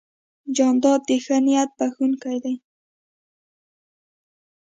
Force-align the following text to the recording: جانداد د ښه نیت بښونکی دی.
جانداد 0.55 1.01
د 1.09 1.11
ښه 1.23 1.37
نیت 1.45 1.69
بښونکی 1.77 2.37
دی. 2.43 2.55